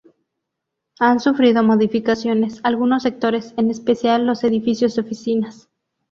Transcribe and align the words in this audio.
Han 0.97 1.19
sufrido 1.19 1.61
modificaciones 1.61 2.59
algunos 2.63 3.03
sectores, 3.03 3.53
en 3.55 3.69
especial 3.69 4.25
los 4.25 4.43
edificios 4.43 4.95
de 4.95 5.01
oficinas. 5.03 5.69